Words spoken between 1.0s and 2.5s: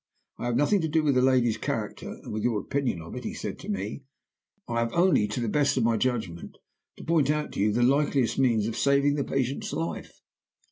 with the lady's character, and with